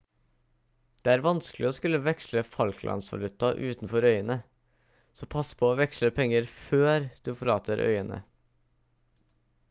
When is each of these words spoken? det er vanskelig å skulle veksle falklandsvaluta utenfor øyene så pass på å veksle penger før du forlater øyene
det 1.07 1.09
er 1.15 1.21
vanskelig 1.25 1.67
å 1.67 1.73
skulle 1.79 1.97
veksle 2.05 2.41
falklandsvaluta 2.53 3.51
utenfor 3.67 4.07
øyene 4.09 4.37
så 5.19 5.27
pass 5.35 5.51
på 5.59 5.67
å 5.69 5.77
veksle 5.81 6.09
penger 6.21 6.49
før 6.71 7.05
du 7.27 7.31
forlater 7.43 7.85
øyene 7.91 8.19